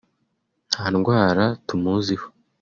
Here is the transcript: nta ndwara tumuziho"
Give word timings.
nta 0.69 0.85
ndwara 0.93 1.45
tumuziho" 1.67 2.27